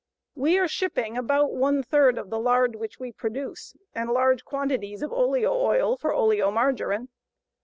[0.33, 5.03] We are shipping about one third of the lard which we produce, and large quantities
[5.03, 7.09] of oleo oil for oleomargarine.